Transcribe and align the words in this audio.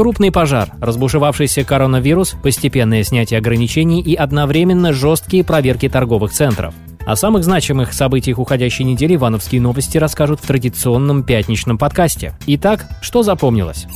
Крупный 0.00 0.32
пожар, 0.32 0.72
разбушевавшийся 0.80 1.62
коронавирус, 1.62 2.34
постепенное 2.42 3.04
снятие 3.04 3.36
ограничений 3.36 4.00
и 4.00 4.14
одновременно 4.14 4.94
жесткие 4.94 5.44
проверки 5.44 5.90
торговых 5.90 6.32
центров. 6.32 6.72
О 7.04 7.16
самых 7.16 7.44
значимых 7.44 7.92
событиях 7.92 8.38
уходящей 8.38 8.86
недели 8.86 9.16
Ивановские 9.16 9.60
новости 9.60 9.98
расскажут 9.98 10.40
в 10.40 10.46
традиционном 10.46 11.22
пятничном 11.22 11.76
подкасте. 11.76 12.32
Итак, 12.46 12.86
что 13.02 13.22
запомнилось? 13.22 13.86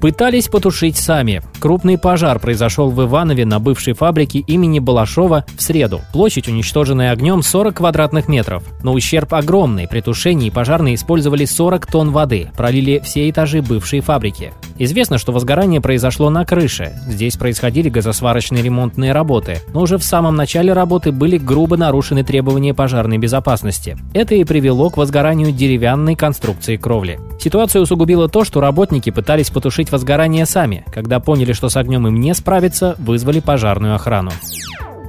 Пытались 0.00 0.48
потушить 0.48 0.96
сами. 0.96 1.42
Крупный 1.58 1.98
пожар 1.98 2.38
произошел 2.38 2.90
в 2.90 3.02
Иванове 3.02 3.44
на 3.44 3.58
бывшей 3.58 3.92
фабрике 3.92 4.38
имени 4.38 4.78
Балашова 4.78 5.44
в 5.54 5.60
среду. 5.60 6.00
Площадь, 6.14 6.48
уничтоженная 6.48 7.12
огнем, 7.12 7.42
40 7.42 7.76
квадратных 7.76 8.26
метров. 8.26 8.64
Но 8.82 8.94
ущерб 8.94 9.34
огромный. 9.34 9.86
При 9.86 10.00
тушении 10.00 10.48
пожарные 10.48 10.94
использовали 10.94 11.44
40 11.44 11.86
тонн 11.86 12.12
воды, 12.12 12.50
пролили 12.56 13.02
все 13.04 13.28
этажи 13.28 13.60
бывшей 13.60 14.00
фабрики. 14.00 14.54
Известно, 14.78 15.18
что 15.18 15.32
возгорание 15.32 15.82
произошло 15.82 16.30
на 16.30 16.46
крыше. 16.46 16.94
Здесь 17.06 17.36
происходили 17.36 17.90
газосварочные 17.90 18.62
ремонтные 18.62 19.12
работы, 19.12 19.58
но 19.74 19.82
уже 19.82 19.98
в 19.98 20.02
самом 20.02 20.36
начале 20.36 20.72
работы 20.72 21.12
были 21.12 21.36
грубо 21.36 21.76
нарушены 21.76 22.24
требования 22.24 22.72
пожарной 22.72 23.18
безопасности. 23.18 23.98
Это 24.14 24.34
и 24.34 24.44
привело 24.44 24.88
к 24.88 24.96
возгоранию 24.96 25.52
деревянной 25.52 26.14
конструкции 26.14 26.78
кровли. 26.78 27.20
Ситуацию 27.38 27.82
усугубило 27.82 28.30
то, 28.30 28.44
что 28.44 28.62
работники 28.62 29.10
пытались 29.10 29.50
потушить 29.50 29.89
возгорание 29.92 30.46
сами. 30.46 30.84
Когда 30.92 31.20
поняли, 31.20 31.52
что 31.52 31.68
с 31.68 31.76
огнем 31.76 32.06
им 32.06 32.20
не 32.20 32.34
справиться, 32.34 32.96
вызвали 32.98 33.40
пожарную 33.40 33.94
охрану. 33.94 34.30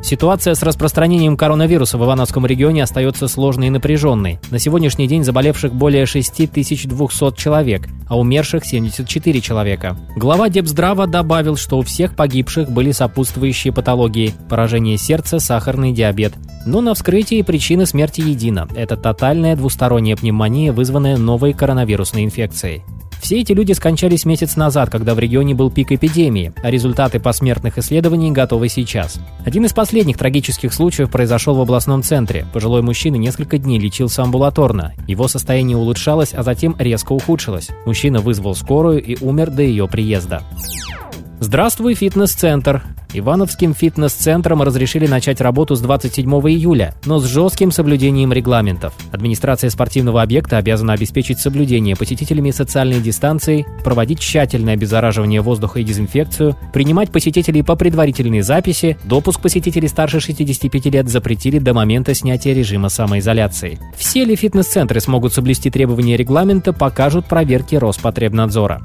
Ситуация 0.03 0.55
с 0.55 0.63
распространением 0.63 1.37
коронавируса 1.37 1.97
в 1.97 2.03
Ивановском 2.03 2.45
регионе 2.45 2.83
остается 2.83 3.27
сложной 3.27 3.67
и 3.67 3.69
напряженной. 3.69 4.39
На 4.49 4.57
сегодняшний 4.57 5.07
день 5.07 5.23
заболевших 5.23 5.73
более 5.73 6.07
6200 6.07 7.37
человек, 7.37 7.87
а 8.07 8.17
умерших 8.17 8.65
74 8.65 9.41
человека. 9.41 9.95
Глава 10.15 10.49
Депздрава 10.49 11.05
добавил, 11.05 11.55
что 11.55 11.77
у 11.77 11.83
всех 11.83 12.15
погибших 12.15 12.71
были 12.71 12.91
сопутствующие 12.91 13.71
патологии– 13.71 14.33
поражение 14.49 14.97
сердца, 14.97 15.39
сахарный 15.39 15.93
диабет. 15.93 16.33
Но 16.65 16.81
на 16.81 16.95
вскрытии 16.95 17.41
причина 17.43 17.85
смерти 17.85 18.21
едина– 18.21 18.67
это 18.75 18.97
тотальная 18.97 19.55
двусторонняя 19.55 20.15
пневмония, 20.15 20.73
вызванная 20.73 21.17
новой 21.17 21.53
коронавирусной 21.53 22.23
инфекцией. 22.23 22.83
Все 23.21 23.39
эти 23.39 23.53
люди 23.53 23.71
скончались 23.73 24.25
месяц 24.25 24.55
назад, 24.55 24.89
когда 24.89 25.13
в 25.13 25.19
регионе 25.19 25.53
был 25.53 25.69
пик 25.69 25.91
эпидемии, 25.91 26.53
а 26.63 26.71
результаты 26.71 27.19
посмертных 27.19 27.77
исследований 27.77 28.31
готовы 28.31 28.67
сейчас. 28.67 29.19
Один 29.45 29.63
из 29.65 29.73
последних 29.73 30.17
трагических 30.17 30.73
случаев 30.73 31.11
произошел 31.11 31.55
в 31.55 31.61
областном 31.61 32.01
центре. 32.01 32.47
Пожилой 32.51 32.81
мужчина 32.81 33.17
несколько 33.17 33.59
дней 33.59 33.79
лечился 33.79 34.23
амбулаторно. 34.23 34.93
Его 35.07 35.27
состояние 35.27 35.77
улучшалось, 35.77 36.33
а 36.33 36.41
затем 36.41 36.75
резко 36.79 37.13
ухудшилось. 37.13 37.69
Мужчина 37.85 38.21
вызвал 38.21 38.55
скорую 38.55 39.03
и 39.03 39.15
умер 39.23 39.51
до 39.51 39.61
ее 39.61 39.87
приезда. 39.87 40.41
Здравствуй, 41.43 41.95
фитнес-центр. 41.95 42.83
Ивановским 43.13 43.73
фитнес-центрам 43.73 44.61
разрешили 44.61 45.07
начать 45.07 45.41
работу 45.41 45.73
с 45.73 45.81
27 45.81 46.29
июля, 46.29 46.93
но 47.03 47.17
с 47.17 47.25
жестким 47.25 47.71
соблюдением 47.71 48.31
регламентов. 48.31 48.93
Администрация 49.11 49.71
спортивного 49.71 50.21
объекта 50.21 50.57
обязана 50.57 50.93
обеспечить 50.93 51.39
соблюдение 51.39 51.95
посетителями 51.95 52.51
социальной 52.51 53.01
дистанции, 53.01 53.65
проводить 53.83 54.19
тщательное 54.19 54.75
обеззараживание 54.75 55.41
воздуха 55.41 55.79
и 55.79 55.83
дезинфекцию, 55.83 56.55
принимать 56.73 57.11
посетителей 57.11 57.63
по 57.63 57.75
предварительной 57.75 58.41
записи, 58.41 58.99
допуск 59.03 59.41
посетителей 59.41 59.87
старше 59.87 60.19
65 60.19 60.85
лет 60.85 61.09
запретили 61.09 61.57
до 61.57 61.73
момента 61.73 62.13
снятия 62.13 62.53
режима 62.53 62.89
самоизоляции. 62.89 63.79
Все 63.97 64.25
ли 64.25 64.35
фитнес-центры 64.35 65.01
смогут 65.01 65.33
соблюсти 65.33 65.71
требования 65.71 66.17
регламента, 66.17 66.71
покажут 66.71 67.25
проверки 67.25 67.73
Роспотребнадзора. 67.73 68.83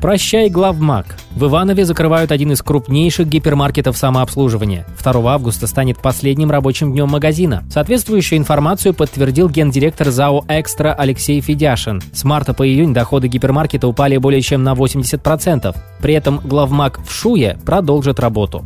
Прощай, 0.00 0.48
главмаг. 0.50 1.16
В 1.34 1.46
Иванове 1.46 1.84
закрывают 1.84 2.30
один 2.32 2.52
из 2.52 2.62
крупнейших 2.62 3.28
гипермаркетов 3.28 3.96
самообслуживания. 3.96 4.86
2 5.02 5.32
августа 5.32 5.66
станет 5.66 5.98
последним 5.98 6.50
рабочим 6.50 6.92
днем 6.92 7.08
магазина. 7.08 7.64
Соответствующую 7.70 8.38
информацию 8.38 8.94
подтвердил 8.94 9.48
гендиректор 9.48 10.10
ЗАО 10.10 10.44
«Экстра» 10.48 10.92
Алексей 10.92 11.40
Федяшин. 11.40 12.02
С 12.12 12.24
марта 12.24 12.54
по 12.54 12.66
июнь 12.66 12.94
доходы 12.94 13.28
гипермаркета 13.28 13.88
упали 13.88 14.16
более 14.16 14.42
чем 14.42 14.62
на 14.62 14.74
80%. 14.74 15.76
При 16.00 16.14
этом 16.14 16.40
главмаг 16.44 17.00
в 17.06 17.12
Шуе 17.12 17.58
продолжит 17.64 18.20
работу. 18.20 18.64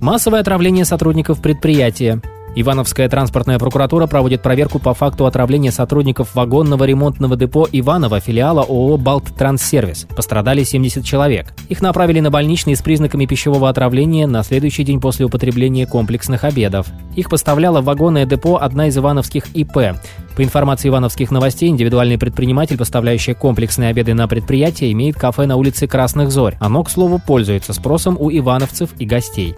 Массовое 0.00 0.40
отравление 0.40 0.84
сотрудников 0.84 1.40
предприятия. 1.40 2.20
Ивановская 2.56 3.08
транспортная 3.08 3.58
прокуратура 3.58 4.06
проводит 4.06 4.40
проверку 4.40 4.78
по 4.78 4.94
факту 4.94 5.26
отравления 5.26 5.72
сотрудников 5.72 6.34
вагонного 6.34 6.84
ремонтного 6.84 7.36
депо 7.36 7.66
Иваново 7.70 8.20
филиала 8.20 8.62
ООО 8.62 8.96
«Балт 8.96 9.24
Транссервис». 9.36 10.06
Пострадали 10.14 10.62
70 10.62 11.04
человек. 11.04 11.52
Их 11.68 11.82
направили 11.82 12.20
на 12.20 12.30
больничные 12.30 12.76
с 12.76 12.82
признаками 12.82 13.26
пищевого 13.26 13.68
отравления 13.68 14.28
на 14.28 14.44
следующий 14.44 14.84
день 14.84 15.00
после 15.00 15.26
употребления 15.26 15.86
комплексных 15.86 16.44
обедов. 16.44 16.86
Их 17.16 17.28
поставляла 17.28 17.80
в 17.80 17.86
вагонное 17.86 18.24
депо 18.24 18.58
одна 18.58 18.86
из 18.86 18.96
ивановских 18.96 19.46
ИП. 19.54 19.96
По 20.36 20.42
информации 20.42 20.88
ивановских 20.88 21.30
новостей, 21.32 21.68
индивидуальный 21.68 22.18
предприниматель, 22.18 22.78
поставляющий 22.78 23.34
комплексные 23.34 23.90
обеды 23.90 24.14
на 24.14 24.28
предприятие, 24.28 24.92
имеет 24.92 25.16
кафе 25.16 25.46
на 25.46 25.56
улице 25.56 25.88
Красных 25.88 26.30
Зорь. 26.30 26.56
Оно, 26.60 26.84
к 26.84 26.90
слову, 26.90 27.20
пользуется 27.24 27.72
спросом 27.72 28.16
у 28.18 28.30
ивановцев 28.30 28.90
и 28.98 29.04
гостей. 29.04 29.54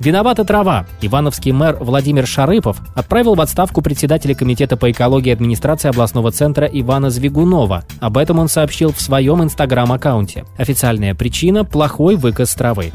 Виновата 0.00 0.46
трава. 0.46 0.86
Ивановский 1.02 1.52
мэр 1.52 1.76
Владимир 1.78 2.26
Шарыпов 2.26 2.78
отправил 2.94 3.34
в 3.34 3.40
отставку 3.42 3.82
председателя 3.82 4.34
Комитета 4.34 4.78
по 4.78 4.90
экологии 4.90 5.30
администрации 5.30 5.90
областного 5.90 6.32
центра 6.32 6.66
Ивана 6.66 7.10
Звигунова. 7.10 7.84
Об 8.00 8.16
этом 8.16 8.38
он 8.38 8.48
сообщил 8.48 8.94
в 8.94 9.00
своем 9.00 9.42
инстаграм-аккаунте. 9.42 10.46
Официальная 10.56 11.14
причина– 11.14 11.64
плохой 11.66 12.16
выказ 12.16 12.54
травы. 12.54 12.92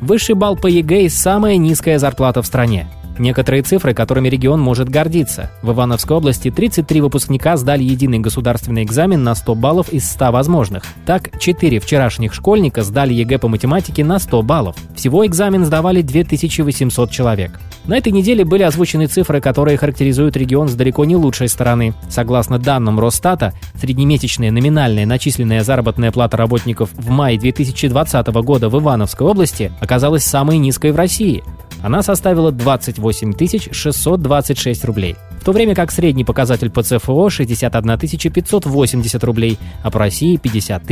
Высший 0.00 0.34
балл 0.34 0.56
по 0.56 0.66
ЕГЭ 0.66 1.02
и 1.02 1.08
самая 1.10 1.58
низкая 1.58 1.98
зарплата 1.98 2.40
в 2.40 2.46
стране. 2.46 2.88
Некоторые 3.18 3.62
цифры, 3.62 3.94
которыми 3.94 4.28
регион 4.28 4.60
может 4.60 4.88
гордиться. 4.88 5.50
В 5.62 5.72
Ивановской 5.72 6.16
области 6.16 6.50
33 6.50 7.00
выпускника 7.00 7.56
сдали 7.56 7.82
единый 7.82 8.18
государственный 8.18 8.82
экзамен 8.82 9.22
на 9.22 9.34
100 9.34 9.54
баллов 9.54 9.88
из 9.90 10.10
100 10.10 10.32
возможных. 10.32 10.84
Так, 11.06 11.38
4 11.38 11.78
вчерашних 11.80 12.34
школьника 12.34 12.82
сдали 12.82 13.12
ЕГЭ 13.14 13.38
по 13.38 13.48
математике 13.48 14.04
на 14.04 14.18
100 14.18 14.42
баллов. 14.42 14.76
Всего 14.94 15.26
экзамен 15.26 15.64
сдавали 15.64 16.02
2800 16.02 17.10
человек. 17.10 17.60
На 17.84 17.98
этой 17.98 18.12
неделе 18.12 18.44
были 18.44 18.62
озвучены 18.62 19.06
цифры, 19.06 19.40
которые 19.40 19.76
характеризуют 19.76 20.36
регион 20.36 20.68
с 20.68 20.74
далеко 20.74 21.04
не 21.04 21.16
лучшей 21.16 21.48
стороны. 21.48 21.94
Согласно 22.08 22.58
данным 22.58 23.00
Росстата, 23.00 23.52
среднемесячная 23.74 24.52
номинальная 24.52 25.04
начисленная 25.04 25.64
заработная 25.64 26.12
плата 26.12 26.36
работников 26.36 26.90
в 26.94 27.10
мае 27.10 27.38
2020 27.38 28.26
года 28.28 28.68
в 28.68 28.78
Ивановской 28.78 29.26
области 29.26 29.72
оказалась 29.80 30.24
самой 30.24 30.58
низкой 30.58 30.92
в 30.92 30.96
России 30.96 31.42
она 31.82 32.02
составила 32.02 32.52
28 32.52 33.72
626 33.72 34.84
рублей. 34.84 35.16
В 35.40 35.44
то 35.44 35.52
время 35.52 35.74
как 35.74 35.90
средний 35.90 36.24
показатель 36.24 36.70
по 36.70 36.82
ЦФО 36.82 37.28
61 37.28 37.98
580 37.98 39.24
рублей, 39.24 39.58
а 39.82 39.90
по 39.90 39.98
России 39.98 40.36
50 40.36 40.82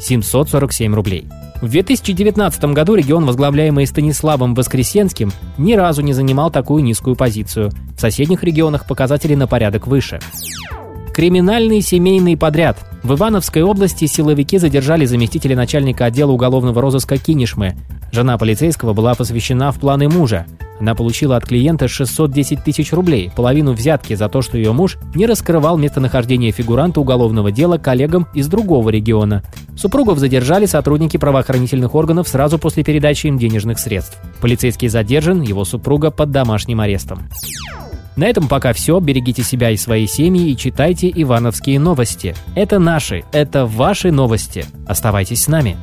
747 0.00 0.94
рублей. 0.94 1.26
В 1.62 1.68
2019 1.68 2.64
году 2.66 2.94
регион, 2.94 3.24
возглавляемый 3.24 3.86
Станиславом 3.86 4.54
Воскресенским, 4.54 5.32
ни 5.56 5.72
разу 5.72 6.02
не 6.02 6.12
занимал 6.12 6.50
такую 6.50 6.84
низкую 6.84 7.16
позицию. 7.16 7.70
В 7.96 8.00
соседних 8.00 8.44
регионах 8.44 8.86
показатели 8.86 9.34
на 9.34 9.46
порядок 9.46 9.86
выше. 9.86 10.20
Криминальный 11.14 11.80
семейный 11.80 12.36
подряд. 12.36 12.76
В 13.04 13.14
Ивановской 13.14 13.62
области 13.62 14.04
силовики 14.06 14.58
задержали 14.58 15.04
заместителя 15.04 15.54
начальника 15.54 16.06
отдела 16.06 16.32
уголовного 16.32 16.82
розыска 16.82 17.18
Кинишмы. 17.18 17.76
Жена 18.10 18.36
полицейского 18.36 18.94
была 18.94 19.14
посвящена 19.14 19.70
в 19.70 19.78
планы 19.78 20.08
мужа. 20.08 20.44
Она 20.80 20.96
получила 20.96 21.36
от 21.36 21.46
клиента 21.46 21.86
610 21.86 22.64
тысяч 22.64 22.92
рублей, 22.92 23.30
половину 23.36 23.74
взятки 23.74 24.14
за 24.14 24.28
то, 24.28 24.42
что 24.42 24.58
ее 24.58 24.72
муж 24.72 24.98
не 25.14 25.26
раскрывал 25.26 25.78
местонахождение 25.78 26.50
фигуранта 26.50 27.00
уголовного 27.00 27.52
дела 27.52 27.78
коллегам 27.78 28.26
из 28.34 28.48
другого 28.48 28.90
региона. 28.90 29.44
Супругов 29.76 30.18
задержали 30.18 30.66
сотрудники 30.66 31.16
правоохранительных 31.16 31.94
органов 31.94 32.26
сразу 32.26 32.58
после 32.58 32.82
передачи 32.82 33.28
им 33.28 33.38
денежных 33.38 33.78
средств. 33.78 34.20
Полицейский 34.40 34.88
задержан, 34.88 35.42
его 35.42 35.64
супруга 35.64 36.10
под 36.10 36.32
домашним 36.32 36.80
арестом. 36.80 37.20
На 38.16 38.24
этом 38.26 38.48
пока 38.48 38.72
все. 38.72 38.98
Берегите 39.00 39.42
себя 39.42 39.70
и 39.70 39.76
свои 39.76 40.06
семьи 40.06 40.50
и 40.50 40.56
читайте 40.56 41.10
ивановские 41.14 41.80
новости. 41.80 42.34
Это 42.54 42.78
наши, 42.78 43.24
это 43.32 43.66
ваши 43.66 44.10
новости. 44.10 44.64
Оставайтесь 44.86 45.42
с 45.42 45.48
нами. 45.48 45.76